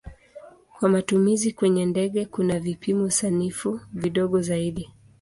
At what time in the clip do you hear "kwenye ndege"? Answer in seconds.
1.51-2.25